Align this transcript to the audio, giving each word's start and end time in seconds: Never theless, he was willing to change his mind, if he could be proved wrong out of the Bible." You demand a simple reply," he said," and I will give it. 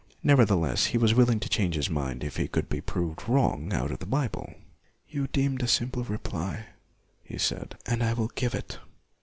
Never 0.23 0.47
theless, 0.47 0.87
he 0.87 0.97
was 0.97 1.13
willing 1.13 1.39
to 1.41 1.47
change 1.47 1.75
his 1.75 1.87
mind, 1.87 2.23
if 2.23 2.37
he 2.37 2.47
could 2.47 2.67
be 2.67 2.81
proved 2.81 3.29
wrong 3.29 3.71
out 3.71 3.91
of 3.91 3.99
the 3.99 4.07
Bible." 4.07 4.51
You 5.07 5.27
demand 5.27 5.61
a 5.61 5.67
simple 5.67 6.03
reply," 6.03 6.65
he 7.23 7.37
said," 7.37 7.77
and 7.85 8.01
I 8.01 8.13
will 8.13 8.29
give 8.29 8.55
it. 8.55 8.79